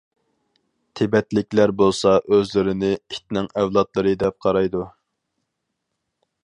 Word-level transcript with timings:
تىبەتلىكلەر 0.99 1.73
بولسا 1.81 2.13
ئۆزلىرىنى 2.37 2.91
ئىتنىڭ 2.95 3.51
ئەۋلادلىرى 3.61 4.15
دەپ 4.25 4.39
قارايدۇ. 4.47 4.85